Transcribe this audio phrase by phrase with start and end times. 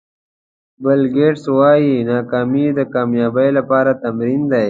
[0.83, 4.59] بیل ګېټس وایي ناکامي د کامیابۍ لپاره تمرین دی.